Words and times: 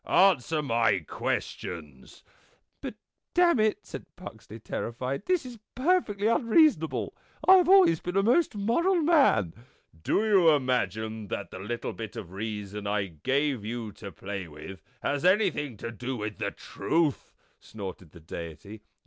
Answer 0.07 0.63
my 0.63 1.01
questions."" 1.07 2.23
But 2.81 2.95
damn 3.35 3.59
it," 3.59 3.85
said 3.85 4.07
Puxley, 4.15 4.57
terrified." 4.59 5.25
This 5.27 5.45
is 5.45 5.59
per 5.75 6.01
fectly 6.01 6.35
unreasonable. 6.35 7.15
I 7.47 7.57
have 7.57 7.69
always 7.69 7.99
been 7.99 8.17
a 8.17 8.23
most 8.23 8.55
moral 8.55 8.95
man."" 8.95 9.53
Do 10.03 10.25
you 10.25 10.49
imagine 10.53 11.27
that 11.27 11.51
the 11.51 11.59
little 11.59 11.93
bit 11.93 12.15
of 12.15 12.31
reason 12.31 12.87
I 12.87 13.05
gave 13.05 13.63
you 13.63 13.91
to 13.91 14.11
play 14.11 14.47
with 14.47 14.81
has 15.03 15.23
anything 15.23 15.77
to 15.77 15.91
do 15.91 16.17
with 16.17 16.39
the 16.39 16.49
truth?" 16.49 17.31
snorted 17.59 18.09
the 18.09 18.19
Deity. 18.21 18.81